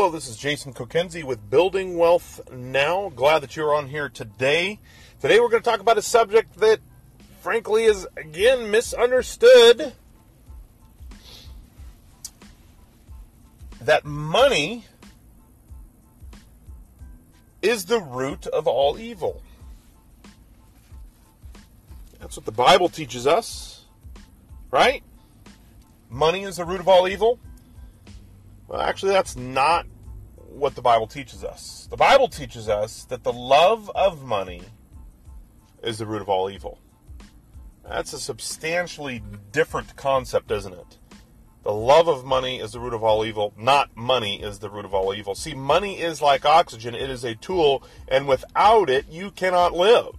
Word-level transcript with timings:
Hello, 0.00 0.10
this 0.10 0.28
is 0.28 0.38
Jason 0.38 0.72
Kokenzie 0.72 1.24
with 1.24 1.50
Building 1.50 1.98
Wealth 1.98 2.40
Now. 2.50 3.10
Glad 3.14 3.40
that 3.40 3.54
you're 3.54 3.74
on 3.74 3.86
here 3.86 4.08
today. 4.08 4.78
Today 5.20 5.38
we're 5.38 5.50
going 5.50 5.62
to 5.62 5.70
talk 5.70 5.80
about 5.80 5.98
a 5.98 6.02
subject 6.02 6.58
that, 6.60 6.80
frankly, 7.42 7.84
is 7.84 8.08
again 8.16 8.70
misunderstood. 8.70 9.92
That 13.82 14.06
money 14.06 14.86
is 17.60 17.84
the 17.84 18.00
root 18.00 18.46
of 18.46 18.66
all 18.66 18.98
evil. 18.98 19.42
That's 22.20 22.38
what 22.38 22.46
the 22.46 22.52
Bible 22.52 22.88
teaches 22.88 23.26
us, 23.26 23.84
right? 24.70 25.02
Money 26.08 26.44
is 26.44 26.56
the 26.56 26.64
root 26.64 26.80
of 26.80 26.88
all 26.88 27.06
evil. 27.06 27.38
Well, 28.70 28.82
actually, 28.82 29.10
that's 29.10 29.34
not 29.34 29.84
what 30.36 30.76
the 30.76 30.80
Bible 30.80 31.08
teaches 31.08 31.42
us. 31.42 31.88
The 31.90 31.96
Bible 31.96 32.28
teaches 32.28 32.68
us 32.68 33.02
that 33.06 33.24
the 33.24 33.32
love 33.32 33.90
of 33.96 34.24
money 34.24 34.62
is 35.82 35.98
the 35.98 36.06
root 36.06 36.22
of 36.22 36.28
all 36.28 36.48
evil. 36.48 36.78
That's 37.82 38.12
a 38.12 38.20
substantially 38.20 39.24
different 39.50 39.96
concept, 39.96 40.52
isn't 40.52 40.72
it? 40.72 40.98
The 41.64 41.72
love 41.72 42.06
of 42.06 42.24
money 42.24 42.60
is 42.60 42.70
the 42.70 42.78
root 42.78 42.94
of 42.94 43.02
all 43.02 43.24
evil, 43.24 43.52
not 43.58 43.96
money 43.96 44.40
is 44.40 44.60
the 44.60 44.70
root 44.70 44.84
of 44.84 44.94
all 44.94 45.12
evil. 45.12 45.34
See, 45.34 45.52
money 45.52 45.98
is 45.98 46.22
like 46.22 46.44
oxygen, 46.46 46.94
it 46.94 47.10
is 47.10 47.24
a 47.24 47.34
tool, 47.34 47.82
and 48.06 48.28
without 48.28 48.88
it, 48.88 49.08
you 49.08 49.32
cannot 49.32 49.72
live. 49.72 50.14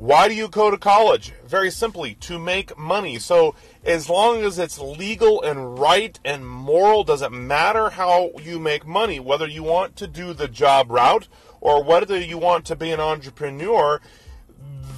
Why 0.00 0.28
do 0.28 0.34
you 0.34 0.48
go 0.48 0.70
to 0.70 0.78
college? 0.78 1.34
Very 1.46 1.70
simply, 1.70 2.14
to 2.20 2.38
make 2.38 2.78
money. 2.78 3.18
So, 3.18 3.54
as 3.84 4.08
long 4.08 4.42
as 4.42 4.58
it's 4.58 4.78
legal 4.78 5.42
and 5.42 5.78
right 5.78 6.18
and 6.24 6.48
moral, 6.48 7.04
doesn't 7.04 7.34
matter 7.34 7.90
how 7.90 8.30
you 8.42 8.58
make 8.58 8.86
money, 8.86 9.20
whether 9.20 9.46
you 9.46 9.62
want 9.62 9.96
to 9.96 10.06
do 10.06 10.32
the 10.32 10.48
job 10.48 10.90
route 10.90 11.28
or 11.60 11.84
whether 11.84 12.18
you 12.18 12.38
want 12.38 12.64
to 12.64 12.76
be 12.76 12.90
an 12.92 12.98
entrepreneur. 12.98 14.00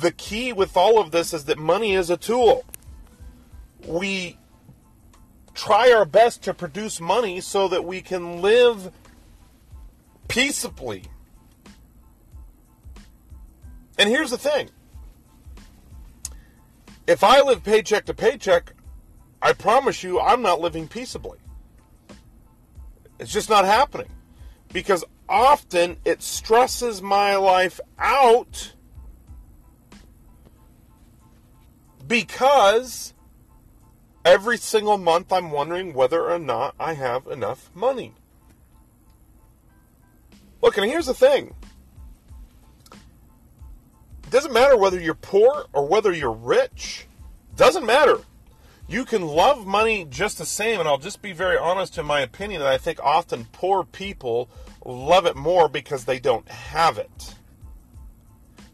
The 0.01 0.13
key 0.13 0.53
with 0.53 0.77
all 0.77 1.01
of 1.01 1.11
this 1.11 1.35
is 1.35 1.47
that 1.47 1.59
money 1.59 1.95
is 1.95 2.09
a 2.09 2.17
tool. 2.17 2.65
We 3.85 4.39
try 5.53 5.91
our 5.91 6.05
best 6.05 6.43
to 6.43 6.55
produce 6.55 7.01
money 7.01 7.41
so 7.41 7.67
that 7.67 7.85
we 7.85 8.03
can 8.03 8.41
live 8.41 8.93
peaceably. 10.29 11.07
And 13.98 14.09
here's 14.09 14.31
the 14.31 14.39
thing 14.39 14.71
if 17.06 17.25
I 17.25 17.41
live 17.41 17.64
paycheck 17.64 18.05
to 18.06 18.14
paycheck, 18.14 18.72
I 19.41 19.53
promise 19.53 20.03
you 20.03 20.20
I'm 20.20 20.42
not 20.42 20.61
living 20.61 20.86
peaceably. 20.89 21.39
It's 23.19 23.33
just 23.33 23.50
not 23.50 23.64
happening. 23.64 24.08
Because 24.72 25.05
often 25.28 25.97
it 26.05 26.23
stresses 26.23 27.03
my 27.03 27.36
life 27.36 27.80
out 27.98 28.75
because 32.06 33.14
every 34.25 34.58
single 34.58 34.98
month 34.98 35.33
I'm 35.33 35.50
wondering 35.50 35.95
whether 35.95 36.30
or 36.30 36.39
not 36.39 36.75
I 36.78 36.95
have 36.95 37.27
enough 37.27 37.70
money. 37.75 38.14
Look, 40.61 40.77
and 40.77 40.86
here's 40.86 41.06
the 41.06 41.14
thing 41.14 41.55
doesn't 44.33 44.55
matter 44.55 44.79
whether 44.79 44.99
you're 44.99 45.13
poor 45.13 45.67
or 45.75 45.87
whether 45.87 46.11
you're 46.11 46.33
rich. 46.33 47.07
Doesn't 47.55 47.85
matter. 47.85 48.17
You 48.89 49.05
can 49.05 49.27
love 49.27 49.67
money 49.67 50.07
just 50.09 50.39
the 50.39 50.47
same, 50.47 50.81
and 50.81 50.89
I'll 50.89 50.97
just 50.97 51.21
be 51.21 51.33
very 51.33 51.59
honest 51.59 51.99
in 51.99 52.07
my 52.07 52.21
opinion 52.21 52.63
that 52.63 52.73
I 52.73 52.79
think 52.79 52.99
often 53.03 53.47
poor 53.53 53.85
people 53.85 54.49
love 54.87 55.27
it 55.27 55.37
more 55.37 55.69
because 55.69 56.07
they 56.07 56.19
don't 56.19 56.49
have 56.49 56.97
it. 56.97 57.35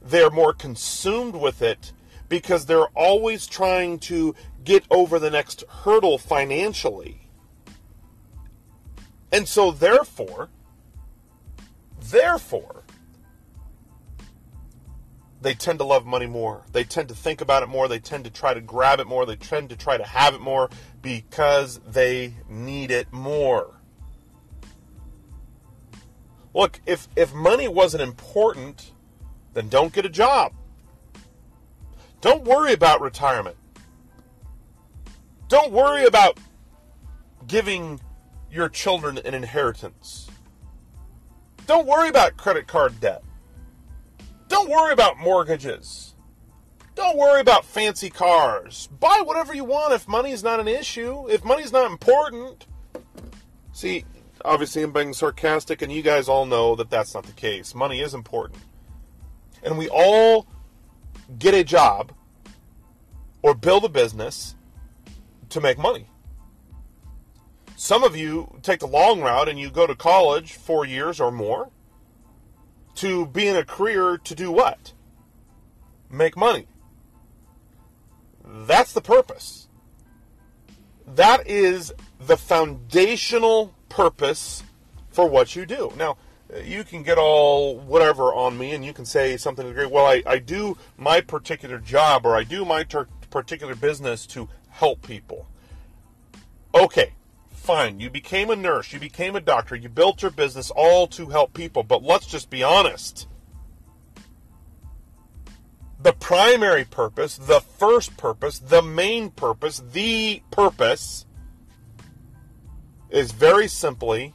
They're 0.01 0.31
more 0.31 0.53
consumed 0.53 1.35
with 1.35 1.61
it 1.61 1.93
because 2.29 2.67
they're 2.67 2.87
always 2.95 3.49
trying 3.49 3.99
to 4.01 4.37
get 4.63 4.85
over 4.93 5.19
the 5.19 5.31
next 5.31 5.65
hurdle 5.69 6.19
financially. 6.19 7.29
And 9.33 9.49
so, 9.49 9.73
therefore, 9.73 10.51
therefore, 12.01 12.85
they 15.41 15.55
tend 15.55 15.79
to 15.79 15.85
love 15.85 16.05
money 16.05 16.27
more. 16.27 16.65
They 16.73 16.85
tend 16.85 17.09
to 17.09 17.15
think 17.15 17.41
about 17.41 17.63
it 17.63 17.69
more. 17.69 17.87
They 17.87 18.01
tend 18.01 18.25
to 18.25 18.31
try 18.31 18.55
to 18.55 18.61
grab 18.61 18.99
it 18.99 19.07
more. 19.07 19.25
They 19.25 19.37
tend 19.37 19.71
to 19.71 19.77
try 19.77 19.97
to 19.97 20.05
have 20.05 20.35
it 20.35 20.41
more 20.41 20.69
because 21.01 21.81
they 21.87 22.35
need 22.49 22.91
it 22.91 23.13
more. 23.13 23.75
Look, 26.55 26.81
if, 26.87 27.09
if 27.15 27.33
money 27.33 27.69
wasn't 27.69 28.03
important, 28.03 28.93
then 29.55 29.69
don't 29.69 29.93
get 29.93 30.05
a 30.05 30.09
job. 30.09 30.53
Don't 32.21 32.45
worry 32.45 32.73
about 32.73 33.01
retirement. 33.01 33.57
Don't 35.47 35.71
worry 35.71 36.05
about 36.05 36.39
giving 37.47 38.01
your 38.51 38.69
children 38.69 39.19
an 39.19 39.35
inheritance. 39.35 40.29
Don't 41.67 41.87
worry 41.87 42.09
about 42.09 42.37
credit 42.37 42.67
card 42.67 42.99
debt. 43.01 43.23
Don't 44.49 44.69
worry 44.71 44.93
about 44.93 45.19
mortgages. 45.19 46.15
Don't 46.95 47.17
worry 47.17 47.41
about 47.41 47.65
fancy 47.65 48.11
cars. 48.11 48.89
Buy 48.99 49.23
whatever 49.25 49.55
you 49.55 49.65
want 49.65 49.93
if 49.93 50.09
money's 50.09 50.43
not 50.43 50.59
an 50.59 50.67
issue, 50.67 51.29
if 51.29 51.45
money's 51.45 51.71
not 51.71 51.89
important. 51.89 52.67
See, 53.73 54.05
obviously 54.45 54.83
I'm 54.83 54.93
being 54.93 55.13
sarcastic, 55.13 55.83
and 55.83 55.93
you 55.93 56.03
guys 56.03 56.29
all 56.29 56.45
know 56.45 56.75
that 56.75 56.91
that's 56.91 57.15
not 57.15 57.25
the 57.25 57.33
case. 57.33 57.75
Money 57.75 58.01
is 58.01 58.15
important. 58.15 58.61
And 59.63 59.79
we 59.79 59.89
all 59.89 60.47
get 61.39 61.55
a 61.55 61.63
job 61.63 62.13
or 63.43 63.55
build 63.55 63.85
a 63.85 63.89
business 63.89 64.57
to 65.51 65.61
make 65.61 65.79
money. 65.79 66.09
Some 67.77 68.03
of 68.03 68.17
you 68.17 68.59
take 68.63 68.81
the 68.81 68.89
long 68.89 69.21
route 69.21 69.49
and 69.49 69.59
you 69.59 69.71
go 69.71 69.87
to 69.87 69.95
college 69.95 70.55
four 70.55 70.85
years 70.85 71.21
or 71.21 71.31
more 71.31 71.71
to 72.99 73.27
be 73.27 73.47
in 73.47 73.57
a 73.57 73.65
career 73.65 74.19
to 74.19 74.35
do 74.35 74.51
what? 74.51 74.93
Make 76.11 76.37
money. 76.37 76.67
That's 78.45 78.93
the 78.93 79.01
purpose. 79.01 79.69
That 81.07 81.47
is 81.47 81.93
the 82.21 82.37
foundational 82.37 83.75
purpose 83.89 84.63
for 85.11 85.29
what 85.29 85.55
you 85.55 85.67
do. 85.67 85.93
Now, 85.97 86.17
you 86.65 86.83
can 86.83 87.03
get 87.03 87.19
all 87.19 87.79
whatever 87.79 88.33
on 88.35 88.59
me 88.59 88.73
and 88.73 88.85
you 88.85 88.93
can 88.93 89.05
say 89.05 89.37
something 89.37 89.65
to 89.65 89.69
the 89.69 89.75
great. 89.75 89.91
Well, 89.91 90.07
I, 90.07 90.23
I 90.27 90.39
do 90.39 90.77
my 90.97 91.21
particular 91.21 91.79
job 91.79 92.25
or 92.25 92.35
I 92.35 92.43
do 92.43 92.65
my 92.65 92.85
ter- 92.85 93.09
particular 93.31 93.75
business 93.75 94.27
to 94.29 94.49
help 94.71 95.03
people. 95.03 95.47
Okay, 96.75 97.13
fine. 97.69 98.01
You 98.01 98.09
became 98.09 98.49
a 98.49 98.57
nurse, 98.57 98.95
you 98.95 98.99
became 98.99 99.37
a 99.37 99.43
doctor, 99.43 99.77
you 99.77 99.91
built 99.91 100.23
your 100.23 100.31
business 100.31 100.71
all 100.71 101.07
to 101.09 101.27
help 101.27 101.53
people, 101.53 101.83
but 101.83 102.03
let's 102.03 102.25
just 102.25 102.49
be 102.49 102.63
honest. 102.63 103.29
The 106.01 106.15
primary 106.15 106.87
purpose, 106.87 107.37
the 107.37 107.61
first 107.61 108.17
purpose, 108.17 108.59
the 108.59 108.81
main 108.81 109.29
purpose, 109.29 109.83
the 109.93 110.43
purpose 110.51 111.27
is 113.11 113.33
very 113.33 113.69
simply 113.69 114.33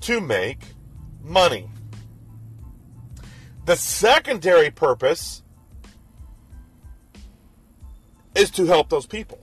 to 0.00 0.22
make 0.22 0.60
money. 1.22 1.68
The 3.66 3.76
secondary 3.76 4.70
purpose 4.70 5.42
is 8.34 8.50
to 8.52 8.64
help 8.64 8.88
those 8.88 9.04
people. 9.04 9.40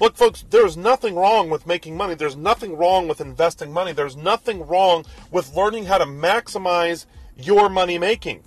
Look, 0.00 0.16
folks, 0.16 0.46
there's 0.48 0.78
nothing 0.78 1.14
wrong 1.14 1.50
with 1.50 1.66
making 1.66 1.94
money. 1.94 2.14
There's 2.14 2.36
nothing 2.36 2.76
wrong 2.76 3.06
with 3.06 3.20
investing 3.20 3.70
money. 3.70 3.92
There's 3.92 4.16
nothing 4.16 4.66
wrong 4.66 5.04
with 5.30 5.54
learning 5.54 5.84
how 5.84 5.98
to 5.98 6.06
maximize 6.06 7.04
your 7.36 7.68
money 7.68 7.98
making. 7.98 8.42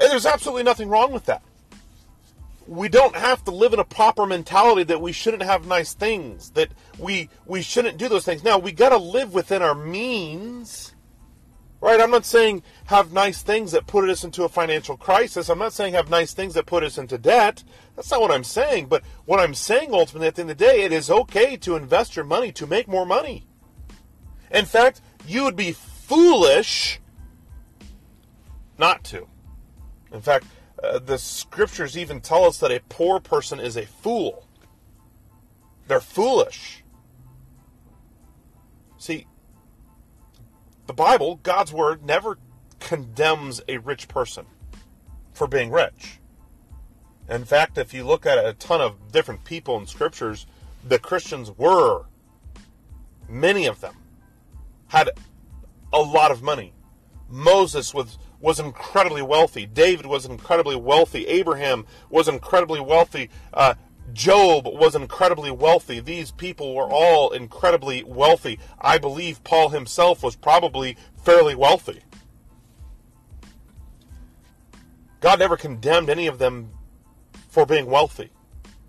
And 0.00 0.10
there's 0.10 0.26
absolutely 0.26 0.64
nothing 0.64 0.88
wrong 0.88 1.12
with 1.12 1.26
that. 1.26 1.42
We 2.66 2.88
don't 2.88 3.14
have 3.14 3.44
to 3.44 3.52
live 3.52 3.72
in 3.72 3.78
a 3.78 3.84
proper 3.84 4.26
mentality 4.26 4.82
that 4.84 5.00
we 5.00 5.12
shouldn't 5.12 5.44
have 5.44 5.66
nice 5.66 5.94
things, 5.94 6.50
that 6.50 6.70
we 6.98 7.28
we 7.46 7.62
shouldn't 7.62 7.98
do 7.98 8.08
those 8.08 8.24
things. 8.24 8.42
Now, 8.42 8.58
we 8.58 8.72
got 8.72 8.90
to 8.90 8.98
live 8.98 9.34
within 9.34 9.62
our 9.62 9.74
means 9.74 10.94
Right? 11.82 12.00
I'm 12.00 12.12
not 12.12 12.24
saying 12.24 12.62
have 12.84 13.12
nice 13.12 13.42
things 13.42 13.72
that 13.72 13.88
put 13.88 14.08
us 14.08 14.22
into 14.22 14.44
a 14.44 14.48
financial 14.48 14.96
crisis. 14.96 15.48
I'm 15.48 15.58
not 15.58 15.72
saying 15.72 15.94
have 15.94 16.08
nice 16.08 16.32
things 16.32 16.54
that 16.54 16.64
put 16.64 16.84
us 16.84 16.96
into 16.96 17.18
debt. 17.18 17.64
That's 17.96 18.08
not 18.08 18.20
what 18.20 18.30
I'm 18.30 18.44
saying. 18.44 18.86
But 18.86 19.02
what 19.24 19.40
I'm 19.40 19.52
saying 19.52 19.92
ultimately 19.92 20.28
at 20.28 20.36
the 20.36 20.42
end 20.42 20.52
of 20.52 20.58
the 20.58 20.64
day, 20.64 20.82
it 20.82 20.92
is 20.92 21.10
okay 21.10 21.56
to 21.56 21.74
invest 21.74 22.14
your 22.14 22.24
money 22.24 22.52
to 22.52 22.68
make 22.68 22.86
more 22.86 23.04
money. 23.04 23.48
In 24.52 24.64
fact, 24.64 25.00
you 25.26 25.42
would 25.42 25.56
be 25.56 25.72
foolish 25.72 27.00
not 28.78 29.02
to. 29.04 29.26
In 30.12 30.20
fact, 30.20 30.46
uh, 30.84 31.00
the 31.00 31.18
scriptures 31.18 31.98
even 31.98 32.20
tell 32.20 32.44
us 32.44 32.58
that 32.58 32.70
a 32.70 32.80
poor 32.90 33.18
person 33.18 33.58
is 33.58 33.76
a 33.76 33.86
fool. 33.86 34.46
They're 35.88 36.00
foolish. 36.00 36.84
See, 38.98 39.26
the 40.86 40.92
Bible, 40.92 41.40
God's 41.42 41.72
Word, 41.72 42.04
never 42.04 42.38
condemns 42.80 43.60
a 43.68 43.78
rich 43.78 44.08
person 44.08 44.46
for 45.32 45.46
being 45.46 45.70
rich. 45.70 46.20
In 47.28 47.44
fact, 47.44 47.78
if 47.78 47.94
you 47.94 48.04
look 48.04 48.26
at 48.26 48.44
a 48.44 48.52
ton 48.54 48.80
of 48.80 49.12
different 49.12 49.44
people 49.44 49.78
in 49.78 49.86
scriptures, 49.86 50.46
the 50.86 50.98
Christians 50.98 51.50
were, 51.56 52.06
many 53.28 53.66
of 53.66 53.80
them, 53.80 53.94
had 54.88 55.10
a 55.92 56.00
lot 56.00 56.30
of 56.30 56.42
money. 56.42 56.74
Moses 57.28 57.94
was, 57.94 58.18
was 58.40 58.58
incredibly 58.58 59.22
wealthy. 59.22 59.64
David 59.64 60.04
was 60.04 60.26
incredibly 60.26 60.76
wealthy. 60.76 61.26
Abraham 61.28 61.86
was 62.10 62.28
incredibly 62.28 62.80
wealthy. 62.80 63.30
Uh, 63.54 63.74
Job 64.12 64.66
was 64.66 64.94
incredibly 64.94 65.50
wealthy. 65.50 66.00
These 66.00 66.32
people 66.32 66.74
were 66.74 66.90
all 66.90 67.30
incredibly 67.30 68.02
wealthy. 68.04 68.58
I 68.80 68.98
believe 68.98 69.44
Paul 69.44 69.70
himself 69.70 70.22
was 70.22 70.36
probably 70.36 70.96
fairly 71.24 71.54
wealthy. 71.54 72.00
God 75.20 75.38
never 75.38 75.56
condemned 75.56 76.10
any 76.10 76.26
of 76.26 76.38
them 76.38 76.70
for 77.48 77.64
being 77.64 77.86
wealthy. 77.86 78.30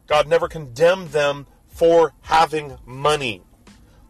God 0.07 0.27
never 0.27 0.47
condemned 0.47 1.09
them 1.09 1.47
for 1.67 2.13
having 2.21 2.77
money. 2.85 3.43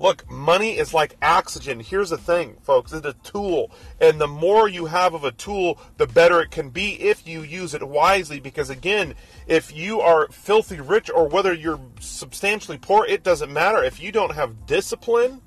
Look, 0.04 0.30
money 0.30 0.78
is 0.78 0.94
like 0.94 1.16
oxygen. 1.22 1.80
Here's 1.80 2.10
the 2.10 2.18
thing, 2.18 2.58
folks 2.62 2.92
it's 2.92 3.08
a 3.08 3.14
tool. 3.24 3.72
And 4.02 4.20
the 4.20 4.28
more 4.28 4.68
you 4.68 4.88
have 4.88 5.14
of 5.14 5.24
a 5.24 5.32
tool, 5.32 5.80
the 5.96 6.06
better 6.06 6.42
it 6.42 6.52
can 6.52 6.72
be 6.72 7.02
if 7.02 7.26
you 7.26 7.42
use 7.42 7.74
it 7.74 7.88
wisely. 7.88 8.42
Because 8.42 8.70
again, 8.70 9.16
if 9.48 9.74
you 9.74 10.02
are 10.02 10.28
filthy 10.28 10.82
rich 10.82 11.10
or 11.10 11.30
whether 11.30 11.54
you're 11.54 11.80
substantially 12.02 12.78
poor, 12.78 13.06
it 13.06 13.24
doesn't 13.24 13.54
matter. 13.54 13.82
If 13.82 14.02
you 14.02 14.12
don't 14.12 14.34
have 14.34 14.66
discipline, 14.66 15.42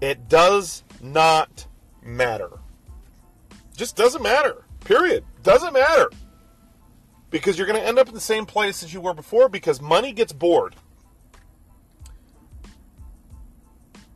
it 0.00 0.28
does 0.28 0.84
not 1.02 1.66
matter. 2.04 2.60
Just 3.76 3.96
doesn't 3.96 4.22
matter. 4.22 4.66
Period. 4.84 5.24
Doesn't 5.42 5.72
matter. 5.72 6.12
Because 7.30 7.58
you're 7.58 7.66
going 7.66 7.80
to 7.80 7.84
end 7.84 7.98
up 7.98 8.06
in 8.06 8.14
the 8.14 8.20
same 8.20 8.46
place 8.46 8.84
as 8.84 8.94
you 8.94 9.00
were 9.00 9.14
before 9.14 9.48
because 9.48 9.82
money 9.82 10.12
gets 10.12 10.32
bored. 10.32 10.76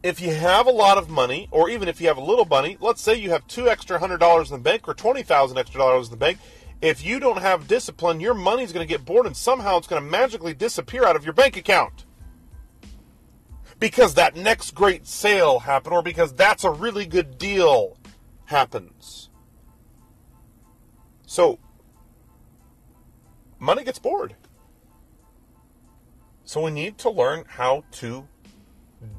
If 0.04 0.20
you 0.20 0.34
have 0.34 0.66
a 0.66 0.70
lot 0.70 0.98
of 0.98 1.08
money, 1.08 1.48
or 1.50 1.70
even 1.70 1.88
if 1.88 1.98
you 1.98 2.08
have 2.08 2.18
a 2.18 2.22
little 2.22 2.44
money, 2.44 2.76
let's 2.78 3.00
say 3.00 3.14
you 3.14 3.30
have 3.30 3.46
two 3.46 3.70
extra 3.70 3.98
hundred 3.98 4.18
dollars 4.18 4.50
in 4.50 4.58
the 4.58 4.62
bank 4.62 4.86
or 4.86 4.92
twenty 4.92 5.22
thousand 5.22 5.56
extra 5.56 5.78
dollars 5.78 6.08
in 6.08 6.10
the 6.10 6.18
bank. 6.18 6.38
If 6.82 7.02
you 7.02 7.18
don't 7.18 7.40
have 7.40 7.66
discipline, 7.66 8.20
your 8.20 8.34
money's 8.34 8.70
going 8.70 8.86
to 8.86 8.92
get 8.92 9.06
bored 9.06 9.24
and 9.24 9.34
somehow 9.34 9.78
it's 9.78 9.86
going 9.86 10.04
to 10.04 10.08
magically 10.08 10.52
disappear 10.52 11.06
out 11.06 11.16
of 11.16 11.24
your 11.24 11.32
bank 11.32 11.56
account. 11.56 12.04
Because 13.80 14.12
that 14.14 14.36
next 14.36 14.74
great 14.74 15.06
sale 15.06 15.60
happened, 15.60 15.94
or 15.94 16.02
because 16.02 16.34
that's 16.34 16.64
a 16.64 16.70
really 16.70 17.06
good 17.06 17.38
deal 17.38 17.96
happens. 18.44 19.30
So, 21.24 21.58
money 23.58 23.84
gets 23.84 23.98
bored. 23.98 24.36
So, 26.44 26.62
we 26.62 26.70
need 26.70 26.98
to 26.98 27.10
learn 27.10 27.44
how 27.48 27.84
to 27.92 28.28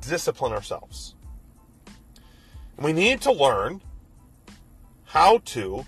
discipline 0.01 0.51
ourselves. 0.51 1.15
We 2.77 2.93
need 2.93 3.21
to 3.21 3.31
learn 3.31 3.81
how 5.05 5.39
to 5.39 5.85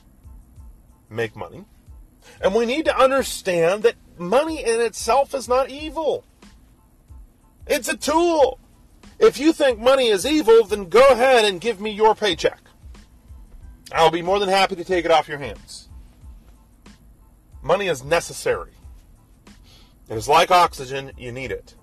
make 1.09 1.35
money. 1.35 1.65
And 2.41 2.53
we 2.53 2.65
need 2.65 2.85
to 2.85 2.97
understand 2.97 3.83
that 3.83 3.95
money 4.17 4.63
in 4.63 4.79
itself 4.81 5.33
is 5.33 5.47
not 5.47 5.69
evil. 5.69 6.23
It's 7.65 7.89
a 7.89 7.97
tool. 7.97 8.59
If 9.19 9.39
you 9.39 9.51
think 9.51 9.79
money 9.79 10.07
is 10.07 10.25
evil, 10.25 10.63
then 10.63 10.89
go 10.89 11.07
ahead 11.09 11.45
and 11.45 11.59
give 11.59 11.81
me 11.81 11.91
your 11.91 12.15
paycheck. 12.15 12.61
I'll 13.91 14.11
be 14.11 14.21
more 14.21 14.39
than 14.39 14.49
happy 14.49 14.75
to 14.75 14.83
take 14.83 15.05
it 15.05 15.11
off 15.11 15.27
your 15.27 15.39
hands. 15.39 15.89
Money 17.61 17.87
is 17.87 18.03
necessary. 18.03 18.71
It 20.09 20.15
is 20.15 20.27
like 20.27 20.51
oxygen, 20.51 21.11
you 21.17 21.31
need 21.31 21.51
it. 21.51 21.75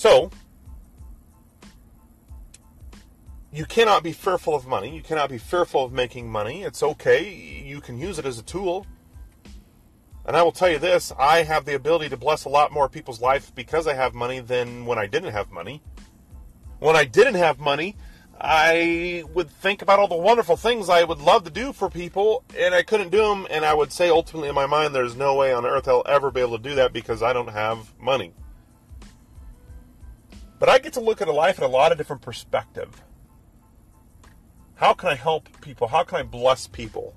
So, 0.00 0.30
you 3.52 3.66
cannot 3.66 4.02
be 4.02 4.12
fearful 4.12 4.54
of 4.54 4.66
money. 4.66 4.96
You 4.96 5.02
cannot 5.02 5.28
be 5.28 5.36
fearful 5.36 5.84
of 5.84 5.92
making 5.92 6.26
money. 6.32 6.62
It's 6.62 6.82
okay. 6.82 7.30
You 7.30 7.82
can 7.82 7.98
use 7.98 8.18
it 8.18 8.24
as 8.24 8.38
a 8.38 8.42
tool. 8.42 8.86
And 10.24 10.38
I 10.38 10.42
will 10.42 10.52
tell 10.52 10.70
you 10.70 10.78
this 10.78 11.12
I 11.18 11.42
have 11.42 11.66
the 11.66 11.74
ability 11.74 12.08
to 12.08 12.16
bless 12.16 12.46
a 12.46 12.48
lot 12.48 12.72
more 12.72 12.88
people's 12.88 13.20
life 13.20 13.54
because 13.54 13.86
I 13.86 13.92
have 13.92 14.14
money 14.14 14.40
than 14.40 14.86
when 14.86 14.98
I 14.98 15.06
didn't 15.06 15.32
have 15.32 15.50
money. 15.50 15.82
When 16.78 16.96
I 16.96 17.04
didn't 17.04 17.34
have 17.34 17.58
money, 17.58 17.94
I 18.40 19.24
would 19.34 19.50
think 19.50 19.82
about 19.82 19.98
all 19.98 20.08
the 20.08 20.16
wonderful 20.16 20.56
things 20.56 20.88
I 20.88 21.04
would 21.04 21.20
love 21.20 21.44
to 21.44 21.50
do 21.50 21.74
for 21.74 21.90
people, 21.90 22.42
and 22.58 22.74
I 22.74 22.84
couldn't 22.84 23.10
do 23.10 23.18
them. 23.18 23.46
And 23.50 23.66
I 23.66 23.74
would 23.74 23.92
say 23.92 24.08
ultimately 24.08 24.48
in 24.48 24.54
my 24.54 24.64
mind, 24.64 24.94
there's 24.94 25.14
no 25.14 25.34
way 25.34 25.52
on 25.52 25.66
earth 25.66 25.86
I'll 25.88 26.04
ever 26.06 26.30
be 26.30 26.40
able 26.40 26.56
to 26.56 26.62
do 26.70 26.74
that 26.76 26.94
because 26.94 27.22
I 27.22 27.34
don't 27.34 27.50
have 27.50 27.92
money. 28.00 28.32
But 30.60 30.68
I 30.68 30.78
get 30.78 30.92
to 30.92 31.00
look 31.00 31.22
at 31.22 31.26
a 31.26 31.32
life 31.32 31.58
in 31.58 31.64
a 31.64 31.68
lot 31.68 31.90
of 31.90 31.98
different 31.98 32.20
perspective. 32.20 33.02
How 34.74 34.92
can 34.92 35.08
I 35.08 35.14
help 35.14 35.48
people? 35.62 35.88
How 35.88 36.04
can 36.04 36.18
I 36.18 36.22
bless 36.22 36.66
people? 36.66 37.14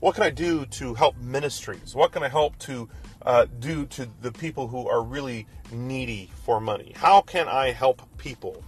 What 0.00 0.14
can 0.14 0.22
I 0.22 0.30
do 0.30 0.64
to 0.66 0.94
help 0.94 1.16
ministries? 1.18 1.96
What 1.96 2.12
can 2.12 2.22
I 2.22 2.28
help 2.28 2.56
to 2.60 2.88
uh, 3.22 3.46
do 3.58 3.86
to 3.86 4.08
the 4.22 4.30
people 4.30 4.68
who 4.68 4.88
are 4.88 5.02
really 5.02 5.48
needy 5.72 6.30
for 6.44 6.60
money? 6.60 6.92
How 6.94 7.20
can 7.20 7.48
I 7.48 7.72
help 7.72 8.02
people? 8.18 8.62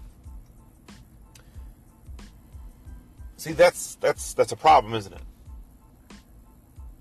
See, 3.37 3.53
that's 3.53 3.95
that's 3.97 4.35
that's 4.35 4.51
a 4.51 4.57
problem, 4.57 4.95
isn't 4.95 5.13
it? 5.13 5.23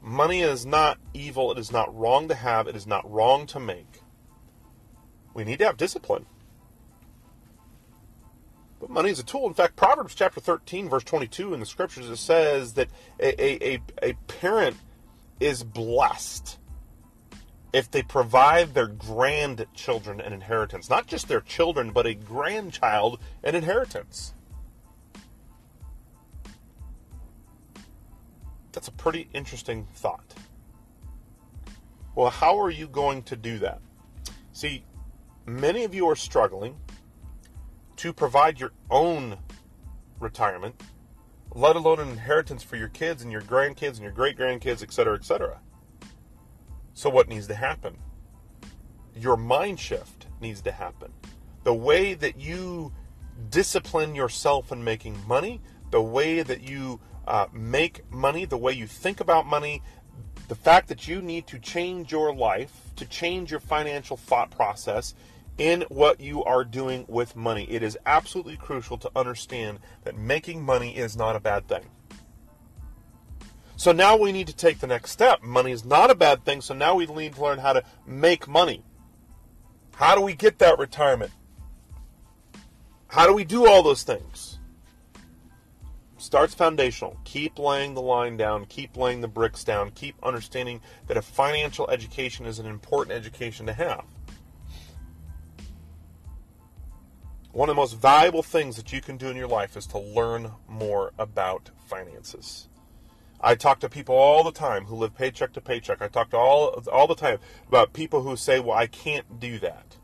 Money 0.04 0.42
is 0.42 0.68
not 0.68 1.00
evil. 1.16 1.52
It 1.52 1.58
is 1.58 1.72
not 1.72 1.94
wrong 1.98 2.28
to 2.28 2.36
have. 2.36 2.68
It 2.68 2.76
is 2.76 2.86
not 2.86 3.10
wrong 3.12 3.48
to 3.48 3.60
make. 3.60 3.89
We 5.40 5.46
need 5.46 5.60
to 5.60 5.66
have 5.68 5.78
discipline. 5.78 6.26
But 8.82 8.90
money 8.90 9.10
is 9.10 9.20
a 9.20 9.24
tool. 9.24 9.48
In 9.48 9.54
fact, 9.54 9.78
Proverbs 9.78 10.14
chapter 10.14 10.42
13, 10.42 10.90
verse 10.90 11.06
22 11.06 11.54
in 11.54 11.62
the 11.62 11.66
scriptures, 11.66 12.10
it 12.10 12.18
says 12.18 12.74
that 12.74 12.90
a, 13.22 13.76
a, 13.76 13.82
a 14.04 14.14
parent 14.28 14.76
is 15.40 15.64
blessed 15.64 16.60
if 17.72 17.90
they 17.90 18.04
provide 18.04 18.74
their 18.74 18.88
grandchildren 18.88 20.20
an 20.20 20.34
inheritance. 20.34 20.90
Not 20.90 21.08
just 21.08 21.30
their 21.30 21.40
children, 21.40 21.92
but 21.92 22.06
a 22.06 22.14
grandchild 22.14 23.18
an 23.42 23.56
inheritance. 23.56 24.34
That's 28.74 28.90
a 28.90 28.92
pretty 28.92 29.30
interesting 29.34 29.88
thought. 29.94 30.34
Well, 32.14 32.30
how 32.30 32.60
are 32.60 32.70
you 32.70 32.90
going 32.90 33.24
to 33.24 33.38
do 33.38 33.60
that? 33.60 33.80
See, 34.52 34.84
many 35.50 35.84
of 35.84 35.94
you 35.94 36.08
are 36.10 36.16
struggling 36.16 36.78
to 37.98 38.14
provide 38.14 38.60
your 38.60 38.72
own 38.90 39.38
retirement, 40.20 40.82
let 41.54 41.76
alone 41.76 42.00
an 42.00 42.10
inheritance 42.10 42.64
for 42.64 42.76
your 42.76 42.88
kids 42.90 43.24
and 43.24 43.32
your 43.32 43.42
grandkids 43.42 43.96
and 43.96 44.02
your 44.02 44.12
great 44.12 44.38
grandkids, 44.38 44.84
etc., 44.84 45.16
etc. 45.16 45.60
So, 46.94 47.10
what 47.10 47.28
needs 47.28 47.48
to 47.48 47.56
happen? 47.56 47.98
Your 49.16 49.38
mind 49.38 49.80
shift 49.80 50.28
needs 50.40 50.62
to 50.62 50.72
happen. 50.72 51.12
The 51.64 51.74
way 51.74 52.14
that 52.14 52.40
you 52.40 52.94
discipline 53.50 54.16
yourself 54.16 54.72
in 54.72 54.84
making 54.84 55.18
money, 55.28 55.62
the 55.92 56.02
way 56.02 56.42
that 56.42 56.62
you 56.62 57.00
uh, 57.28 57.48
make 57.52 58.10
money, 58.12 58.46
the 58.46 58.58
way 58.58 58.74
you 58.74 58.88
think 58.88 59.20
about 59.20 59.46
money, 59.46 59.82
the 60.48 60.56
fact 60.56 60.88
that 60.88 61.08
you 61.08 61.22
need 61.22 61.48
to 61.48 61.60
change 61.60 62.12
your 62.12 62.34
life, 62.34 62.92
to 62.96 63.06
change 63.06 63.52
your 63.52 63.60
financial 63.60 64.18
thought 64.18 64.52
process 64.52 65.14
in 65.60 65.82
what 65.90 66.22
you 66.22 66.44
are 66.46 66.64
doing 66.64 67.06
with 67.08 67.36
money. 67.36 67.68
It 67.70 67.84
is 67.84 67.98
absolutely 68.06 68.58
crucial 68.58 68.98
to 68.98 69.12
understand 69.16 69.80
that 70.04 70.18
making 70.18 70.64
money 70.64 70.98
is 70.98 71.16
not 71.16 71.36
a 71.36 71.40
bad 71.40 71.68
thing. 71.68 71.84
So 73.76 73.92
now 73.92 74.18
we 74.18 74.32
need 74.32 74.48
to 74.48 74.56
take 74.56 74.80
the 74.80 74.88
next 74.88 75.12
step. 75.12 75.44
Money 75.44 75.72
is 75.72 75.86
not 75.86 76.10
a 76.10 76.16
bad 76.16 76.44
thing, 76.44 76.62
so 76.62 76.74
now 76.74 76.96
we 76.96 77.06
need 77.06 77.36
to 77.36 77.42
learn 77.42 77.60
how 77.60 77.74
to 77.74 77.84
make 78.06 78.48
money. 78.48 78.84
How 79.94 80.16
do 80.16 80.22
we 80.22 80.34
get 80.34 80.60
that 80.60 80.80
retirement? 80.80 81.32
How 83.08 83.28
do 83.28 83.34
we 83.34 83.44
do 83.44 83.68
all 83.68 83.84
those 83.84 84.04
things? 84.04 84.60
Starts 86.18 86.54
foundational. 86.54 87.18
Keep 87.24 87.58
laying 87.58 87.94
the 87.94 88.02
line 88.02 88.38
down, 88.38 88.66
keep 88.66 88.96
laying 88.98 89.22
the 89.22 89.28
bricks 89.28 89.64
down, 89.64 89.92
keep 89.92 90.16
understanding 90.24 90.82
that 91.08 91.18
a 91.18 91.22
financial 91.22 91.90
education 91.90 92.46
is 92.46 92.60
an 92.60 92.66
important 92.66 93.16
education 93.16 93.66
to 93.66 93.74
have. 93.74 94.04
One 97.60 97.68
of 97.68 97.76
the 97.76 97.82
most 97.82 98.00
valuable 98.00 98.42
things 98.42 98.78
that 98.78 98.94
you 98.94 99.02
can 99.02 99.18
do 99.18 99.28
in 99.28 99.36
your 99.36 99.50
life 99.50 99.76
is 99.76 99.86
to 99.88 100.00
learn 100.00 100.54
more 100.70 101.12
about 101.20 101.72
finances. 101.90 102.70
I 103.42 103.56
talk 103.56 103.82
to 103.82 103.90
people 103.90 104.16
all 104.16 104.46
the 104.46 104.54
time 104.54 104.86
who 104.86 104.96
live 104.96 105.14
paycheck 105.14 105.52
to 105.52 105.60
paycheck. 105.60 106.02
I 106.02 106.08
talk 106.08 106.30
to 106.30 106.38
all 106.38 106.82
all 106.90 107.06
the 107.06 107.16
time 107.16 107.40
about 107.68 107.92
people 107.92 108.22
who 108.22 108.38
say, 108.38 108.62
"Well, 108.62 108.78
I 108.78 108.88
can't 108.88 109.42
do 109.42 109.60
that 109.60 109.98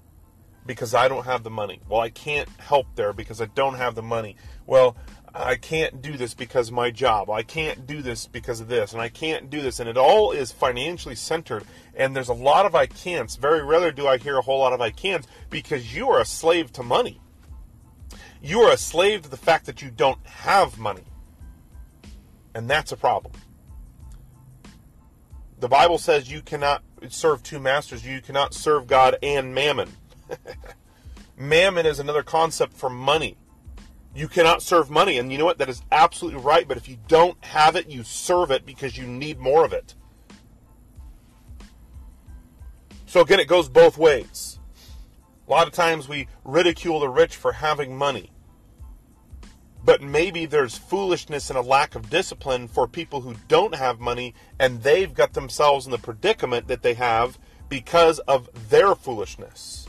because 0.66 0.94
I 0.94 1.08
don't 1.08 1.24
have 1.24 1.44
the 1.44 1.50
money." 1.50 1.80
Well, 1.88 2.02
I 2.02 2.10
can't 2.10 2.50
help 2.60 2.88
there 2.96 3.14
because 3.14 3.40
I 3.40 3.46
don't 3.46 3.76
have 3.76 3.96
the 3.96 4.04
money. 4.04 4.36
Well, 4.66 4.98
I 5.34 5.56
can't 5.56 6.02
do 6.02 6.18
this 6.18 6.34
because 6.34 6.74
my 6.74 6.92
job. 6.92 7.30
I 7.30 7.44
can't 7.44 7.88
do 7.88 8.02
this 8.02 8.28
because 8.28 8.60
of 8.60 8.68
this, 8.68 8.92
and 8.92 9.02
I 9.02 9.08
can't 9.08 9.50
do 9.50 9.62
this, 9.62 9.80
and 9.80 9.88
it 9.88 9.96
all 9.96 10.34
is 10.34 10.52
financially 10.52 11.16
centered. 11.16 11.64
And 11.96 12.14
there's 12.14 12.28
a 12.28 12.34
lot 12.34 12.66
of 12.66 12.76
I 12.76 12.86
can'ts. 12.86 13.38
Very 13.38 13.64
rarely 13.64 13.94
do 13.94 14.10
I 14.10 14.18
hear 14.18 14.38
a 14.38 14.42
whole 14.42 14.60
lot 14.60 14.74
of 14.74 14.82
I 14.82 14.90
can'ts 14.90 15.26
because 15.50 15.96
you 15.96 16.10
are 16.10 16.20
a 16.20 16.26
slave 16.26 16.74
to 16.74 16.84
money. 16.84 17.22
You 18.46 18.62
are 18.62 18.72
a 18.72 18.78
slave 18.78 19.24
to 19.24 19.30
the 19.30 19.38
fact 19.38 19.66
that 19.66 19.82
you 19.82 19.90
don't 19.90 20.24
have 20.28 20.78
money. 20.78 21.02
And 22.54 22.70
that's 22.70 22.92
a 22.92 22.96
problem. 22.96 23.34
The 25.60 25.68
Bible 25.68 25.98
says 25.98 26.32
you 26.32 26.44
cannot 26.44 26.84
serve 27.10 27.42
two 27.42 27.60
masters. 27.60 28.06
You 28.06 28.22
cannot 28.22 28.54
serve 28.54 28.86
God 28.86 29.18
and 29.24 29.56
mammon. 29.56 29.90
mammon 31.38 31.88
is 31.88 31.98
another 31.98 32.22
concept 32.22 32.74
for 32.74 32.88
money. 32.88 33.36
You 34.14 34.28
cannot 34.28 34.62
serve 34.62 34.92
money. 34.92 35.18
And 35.18 35.32
you 35.32 35.40
know 35.40 35.46
what? 35.46 35.58
That 35.58 35.68
is 35.68 35.82
absolutely 35.92 36.40
right. 36.40 36.68
But 36.68 36.78
if 36.78 36.88
you 36.88 37.00
don't 37.08 37.44
have 37.44 37.76
it, 37.76 37.90
you 37.90 38.04
serve 38.04 38.52
it 38.52 38.64
because 38.64 38.96
you 38.96 39.08
need 39.08 39.40
more 39.40 39.66
of 39.66 39.74
it. 39.74 39.96
So 43.08 43.22
again, 43.22 43.40
it 43.40 43.48
goes 43.48 43.70
both 43.70 43.98
ways. 43.98 44.60
A 45.48 45.50
lot 45.50 45.66
of 45.66 45.74
times 45.74 46.08
we 46.08 46.28
ridicule 46.44 47.00
the 47.00 47.10
rich 47.10 47.36
for 47.36 47.52
having 47.52 47.98
money. 47.98 48.30
But 49.86 50.02
maybe 50.02 50.48
there's 50.48 50.76
foolishness 50.76 51.52
and 51.52 51.60
a 51.60 51.62
lack 51.62 51.94
of 51.94 52.10
discipline 52.10 52.68
for 52.68 52.88
people 52.88 53.22
who 53.22 53.36
don't 53.48 53.76
have 53.76 54.00
money 54.00 54.34
and 54.60 54.82
they've 54.82 55.14
got 55.14 55.34
themselves 55.34 55.86
in 55.86 55.92
the 55.92 56.00
predicament 56.00 56.68
that 56.68 56.82
they 56.82 56.96
have 56.96 57.38
because 57.70 58.18
of 58.20 58.50
their 58.70 58.96
foolishness. 58.96 59.88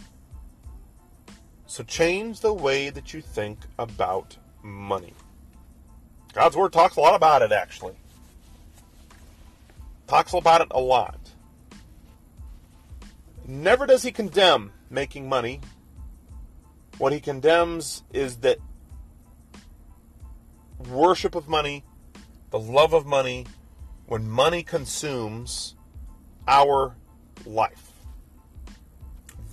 So 1.67 1.83
change 1.83 2.41
the 2.41 2.53
way 2.53 2.91
that 2.91 3.15
you 3.15 3.23
think 3.23 3.59
about 3.79 4.37
money. 4.63 5.15
God's 6.35 6.57
Word 6.57 6.75
talks 6.75 6.97
a 6.97 7.01
lot 7.01 7.15
about 7.15 7.41
it, 7.41 7.51
actually. 7.51 7.95
Talks 10.07 10.35
about 10.35 10.61
it 10.61 10.69
a 10.73 10.81
lot. 10.81 11.19
Never 13.47 13.87
does 13.87 14.03
he 14.03 14.13
condemn 14.13 14.73
making 14.91 15.29
money. 15.29 15.61
What 16.99 17.13
he 17.13 17.21
condemns 17.21 18.03
is 18.13 18.37
that 18.39 18.59
worship 20.79 21.35
of 21.35 21.49
money, 21.49 21.85
the 22.51 22.59
love 22.59 22.93
of 22.93 23.07
money, 23.07 23.47
when 24.07 24.29
money 24.29 24.63
consumes 24.63 25.77
our 26.47 26.97
life. 27.45 27.93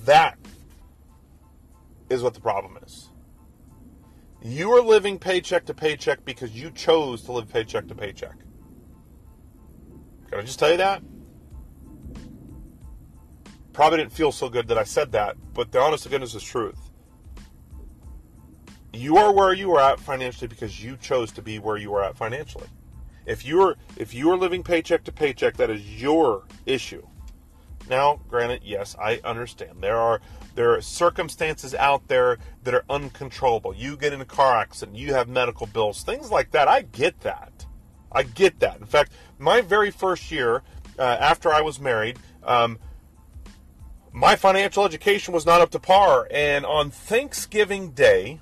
That 0.06 0.38
is 2.10 2.22
what 2.22 2.34
the 2.34 2.42
problem 2.42 2.78
is. 2.86 3.10
You 4.42 4.72
are 4.72 4.82
living 4.82 5.18
paycheck 5.18 5.66
to 5.66 5.74
paycheck 5.74 6.26
because 6.26 6.52
you 6.52 6.70
chose 6.72 7.22
to 7.24 7.32
live 7.32 7.52
paycheck 7.52 7.88
to 7.88 7.96
paycheck. 7.96 8.36
Can 10.30 10.40
I 10.40 10.42
just 10.42 10.60
tell 10.60 10.72
you 10.72 10.78
that? 10.78 11.02
Probably 13.72 14.00
didn't 14.00 14.12
feel 14.12 14.32
so 14.32 14.50
good 14.50 14.68
that 14.68 14.78
I 14.78 14.84
said 14.84 15.14
that, 15.14 15.38
but 15.54 15.72
the 15.72 15.80
honest 15.80 16.04
to 16.04 16.10
goodness 16.10 16.36
is 16.36 16.44
truth. 16.44 16.90
You 18.94 19.18
are 19.18 19.34
where 19.34 19.54
you 19.54 19.72
are 19.76 19.94
at 19.94 20.00
financially 20.00 20.48
because 20.48 20.84
you 20.84 20.98
chose 20.98 21.32
to 21.34 21.42
be 21.42 21.58
where 21.58 21.78
you 21.78 21.94
are 21.96 22.04
at 22.04 22.16
financially. 22.16 22.68
If 23.26 23.46
you're 23.46 23.76
if 23.98 24.14
you 24.14 24.30
are 24.32 24.38
living 24.38 24.64
paycheck 24.64 25.04
to 25.06 25.12
paycheck, 25.12 25.58
that 25.58 25.70
is 25.70 26.02
your 26.02 26.44
issue. 26.66 27.08
Now, 27.90 28.22
granted, 28.30 28.62
yes, 28.64 28.96
I 29.00 29.20
understand. 29.24 29.82
There 29.82 29.98
are 29.98 30.22
there 30.56 30.74
are 30.74 30.82
circumstances 30.82 31.74
out 31.74 32.08
there 32.08 32.38
that 32.64 32.74
are 32.74 32.86
uncontrollable. 32.90 33.74
You 33.74 33.98
get 33.98 34.14
in 34.14 34.22
a 34.22 34.26
car 34.26 34.58
accident, 34.58 34.98
you 34.98 35.14
have 35.14 35.28
medical 35.28 35.66
bills, 35.66 36.04
things 36.04 36.30
like 36.30 36.52
that. 36.52 36.68
I 36.68 36.84
get 36.84 37.22
that. 37.22 37.66
I 38.12 38.24
get 38.24 38.60
that. 38.60 38.80
In 38.80 38.86
fact, 38.86 39.12
my 39.40 39.62
very 39.62 39.90
first 39.90 40.32
year 40.32 40.62
uh, 41.00 41.02
after 41.02 41.52
I 41.52 41.62
was 41.62 41.80
married, 41.80 42.20
um, 42.44 42.78
my 44.12 44.36
financial 44.36 44.86
education 44.86 45.34
was 45.34 45.46
not 45.46 45.62
up 45.62 45.72
to 45.72 45.80
par. 45.80 46.28
And 46.30 46.66
on 46.66 46.92
Thanksgiving 46.92 47.92
Day, 47.92 48.40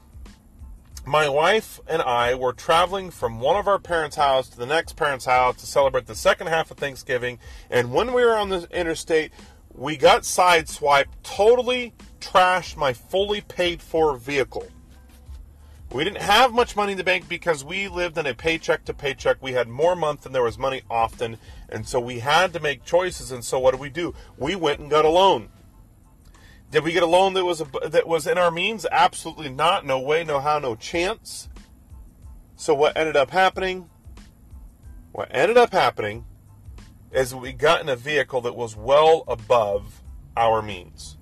my 1.06 1.28
wife 1.28 1.80
and 1.88 2.02
I 2.02 2.36
were 2.36 2.54
traveling 2.54 3.10
from 3.10 3.40
one 3.40 3.56
of 3.56 3.68
our 3.68 3.80
parents' 3.80 4.16
house 4.16 4.48
to 4.50 4.58
the 4.58 4.66
next 4.66 4.96
parent's 4.96 5.26
house 5.26 5.58
to 5.58 5.66
celebrate 5.66 6.06
the 6.06 6.16
second 6.16 6.48
half 6.48 6.70
of 6.70 6.78
Thanksgiving. 6.78 7.40
And 7.70 7.92
when 7.92 8.14
we 8.14 8.24
were 8.24 8.36
on 8.36 8.50
the 8.50 8.68
interstate, 8.72 9.32
we 9.74 9.98
got 9.98 10.24
sideswiped, 10.24 11.08
totally 11.24 11.94
trashed 12.20 12.78
my 12.78 12.94
fully 12.94 13.42
paid 13.42 13.82
for 13.82 14.16
vehicle. 14.16 14.68
We 15.92 16.06
didn't 16.06 16.22
have 16.22 16.54
much 16.54 16.78
money 16.78 16.94
in 16.94 16.98
the 16.98 17.04
bank 17.04 17.28
because 17.28 17.66
we 17.66 17.90
lived 17.90 18.18
in 18.18 18.26
a 18.26 18.34
paycheck 18.34 18.86
to 18.86 18.94
paycheck. 18.94 19.42
We 19.42 19.52
had 19.54 19.68
more 19.68 19.96
month 19.96 20.22
than 20.22 20.32
there 20.32 20.44
was 20.44 20.58
money 20.58 20.84
often, 20.90 21.38
and 21.68 21.86
so 21.86 22.00
we 22.00 22.20
had 22.20 22.54
to 22.54 22.62
make 22.62 22.86
choices. 22.86 23.32
And 23.32 23.44
so 23.44 23.60
what 23.60 23.72
did 23.72 23.82
we 23.82 23.90
do? 23.90 24.14
We 24.38 24.56
went 24.56 24.80
and 24.80 24.90
got 24.90 25.04
a 25.04 25.10
loan. 25.10 25.50
Did 26.72 26.86
we 26.86 26.94
get 26.94 27.04
a 27.04 27.08
loan 27.08 27.34
that 27.34 27.44
was 27.44 27.60
a, 27.60 27.66
that 27.90 28.08
was 28.08 28.26
in 28.26 28.38
our 28.38 28.50
means? 28.50 28.86
Absolutely 28.90 29.50
not. 29.50 29.86
No 29.86 30.00
way, 30.00 30.24
no 30.24 30.40
how, 30.40 30.58
no 30.58 30.76
chance. 30.76 31.50
So 32.56 32.74
what 32.74 32.96
ended 32.96 33.18
up 33.18 33.32
happening? 33.32 33.90
What 35.12 35.28
ended 35.32 35.58
up 35.58 35.74
happening 35.74 36.26
is 37.12 37.36
we 37.36 37.52
got 37.52 37.82
in 37.82 37.90
a 37.90 37.98
vehicle 37.98 38.40
that 38.42 38.56
was 38.56 38.78
well 38.78 39.26
above 39.28 40.02
our 40.38 40.62
means. 40.62 41.18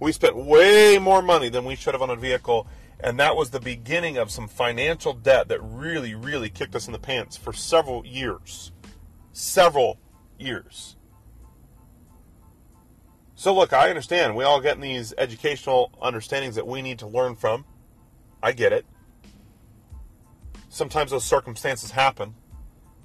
We 0.00 0.10
spent 0.10 0.34
way 0.34 0.98
more 1.00 1.22
money 1.22 1.48
than 1.48 1.64
we 1.64 1.76
should 1.76 1.94
have 1.94 2.02
on 2.02 2.10
a 2.10 2.16
vehicle, 2.16 2.66
and 2.98 3.20
that 3.20 3.36
was 3.36 3.50
the 3.50 3.60
beginning 3.60 4.16
of 4.16 4.32
some 4.32 4.48
financial 4.48 5.12
debt 5.12 5.46
that 5.48 5.62
really, 5.62 6.16
really 6.16 6.50
kicked 6.50 6.74
us 6.74 6.88
in 6.88 6.92
the 6.92 6.98
pants 6.98 7.36
for 7.36 7.52
several 7.52 8.04
years. 8.04 8.72
Several 9.32 10.00
years. 10.36 10.96
So, 13.42 13.52
look, 13.52 13.72
I 13.72 13.88
understand. 13.88 14.36
We 14.36 14.44
all 14.44 14.60
get 14.60 14.76
in 14.76 14.80
these 14.80 15.12
educational 15.18 15.90
understandings 16.00 16.54
that 16.54 16.64
we 16.64 16.80
need 16.80 17.00
to 17.00 17.08
learn 17.08 17.34
from. 17.34 17.64
I 18.40 18.52
get 18.52 18.72
it. 18.72 18.86
Sometimes 20.68 21.10
those 21.10 21.24
circumstances 21.24 21.90
happen 21.90 22.36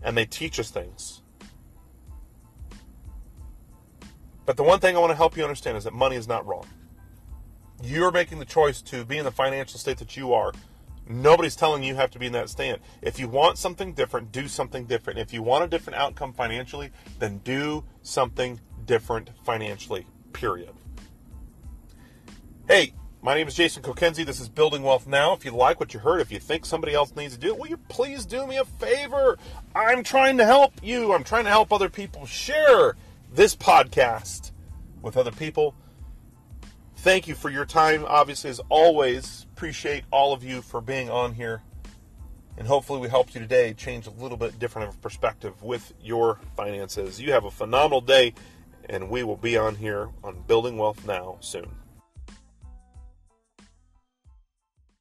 and 0.04 0.16
they 0.16 0.28
teach 0.28 0.60
us 0.60 0.70
things. 0.70 1.24
But 4.46 4.58
the 4.58 4.62
one 4.62 4.80
thing 4.80 4.96
I 4.96 5.00
want 5.00 5.10
to 5.10 5.16
help 5.16 5.36
you 5.36 5.42
understand 5.42 5.76
is 5.76 5.86
that 5.86 5.94
money 5.94 6.18
is 6.18 6.28
not 6.28 6.46
wrong. 6.46 6.68
You're 7.82 8.12
making 8.12 8.38
the 8.38 8.46
choice 8.46 8.80
to 8.84 9.06
be 9.06 9.18
in 9.18 9.26
the 9.26 9.32
financial 9.32 9.80
state 9.80 9.98
that 9.98 10.16
you 10.16 10.36
are. 10.36 10.52
Nobody's 11.10 11.56
telling 11.56 11.82
you 11.82 11.94
you 11.94 11.96
have 11.96 12.12
to 12.12 12.20
be 12.20 12.28
in 12.28 12.34
that 12.34 12.50
stand. 12.50 12.82
If 13.02 13.18
you 13.18 13.28
want 13.28 13.58
something 13.58 13.94
different, 13.94 14.32
do 14.32 14.48
something 14.48 14.86
different. 14.86 15.18
If 15.18 15.34
you 15.34 15.42
want 15.42 15.64
a 15.64 15.68
different 15.68 15.98
outcome 15.98 16.32
financially, 16.32 16.92
then 17.18 17.40
do 17.40 17.86
something 18.04 18.62
different 18.86 19.32
financially 19.44 20.06
period. 20.38 20.70
Hey, 22.68 22.94
my 23.24 23.34
name 23.34 23.48
is 23.48 23.56
Jason 23.56 23.82
Kokenzie. 23.82 24.24
This 24.24 24.40
is 24.40 24.48
Building 24.48 24.84
Wealth 24.84 25.08
Now. 25.08 25.34
If 25.34 25.44
you 25.44 25.50
like 25.50 25.80
what 25.80 25.96
you 25.96 26.00
heard, 26.00 26.22
if 26.22 26.32
you 26.32 26.38
think 26.38 26.64
somebody 26.64 26.94
else 26.94 27.16
needs 27.16 27.34
to 27.34 27.40
do 27.40 27.48
it, 27.48 27.58
will 27.58 27.68
you 27.68 27.78
please 27.90 28.24
do 28.24 28.46
me 28.46 28.58
a 28.58 28.64
favor? 28.64 29.40
I'm 29.74 30.04
trying 30.04 30.38
to 30.38 30.46
help 30.46 30.74
you. 30.84 31.12
I'm 31.12 31.24
trying 31.24 31.46
to 31.46 31.50
help 31.50 31.74
other 31.74 31.90
people 31.90 32.28
share 32.28 32.96
this 33.34 33.56
podcast 33.56 34.52
with 35.02 35.18
other 35.18 35.32
people. 35.32 35.74
Thank 36.98 37.28
you 37.28 37.34
for 37.34 37.50
your 37.50 37.66
time. 37.66 38.06
Obviously, 38.08 38.52
as 38.52 38.62
always, 38.70 39.48
appreciate 39.56 40.04
all 40.12 40.34
of 40.34 40.44
you 40.44 40.62
for 40.62 40.82
being 40.82 41.10
on 41.10 41.34
here. 41.34 41.64
And 42.60 42.68
hopefully, 42.68 43.00
we 43.00 43.10
helped 43.10 43.34
you 43.34 43.42
today 43.42 43.74
change 43.74 44.06
a 44.06 44.12
little 44.12 44.38
bit 44.38 44.60
different 44.60 44.90
of 44.90 45.02
perspective 45.02 45.64
with 45.64 45.96
your 46.00 46.40
finances. 46.56 47.20
You 47.20 47.32
have 47.32 47.46
a 47.46 47.52
phenomenal 47.52 48.02
day 48.02 48.36
and 48.90 49.10
we 49.10 49.24
will 49.24 49.38
be 49.38 49.58
on 49.58 49.76
here 49.76 50.10
on 50.24 50.44
Building 50.48 50.78
Wealth 50.78 51.06
Now 51.06 51.38
soon. 51.40 51.70